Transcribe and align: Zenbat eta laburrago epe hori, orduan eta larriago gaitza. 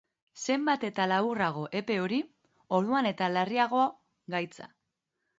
Zenbat 0.51 0.83
eta 0.87 1.03
laburrago 1.09 1.65
epe 1.79 1.97
hori, 2.05 2.17
orduan 2.77 3.09
eta 3.11 3.27
larriago 3.33 3.83
gaitza. 4.37 4.67